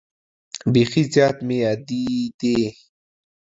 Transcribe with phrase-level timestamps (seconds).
[0.73, 2.59] بیخي زیات مې یادېدې.